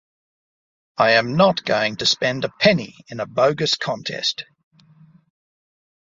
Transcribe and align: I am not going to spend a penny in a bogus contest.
I 0.97 1.11
am 1.11 1.37
not 1.37 1.63
going 1.63 1.97
to 1.97 2.07
spend 2.07 2.43
a 2.43 2.49
penny 2.59 2.95
in 3.09 3.19
a 3.19 3.27
bogus 3.27 3.75
contest. 3.75 4.45